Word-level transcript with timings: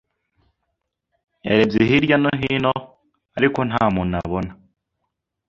Yarebye 1.47 1.81
hirya 1.89 2.17
no 2.23 2.31
hino, 2.41 2.73
ariko 3.37 3.59
nta 3.69 3.83
muntu 3.95 4.13
abona. 4.23 4.51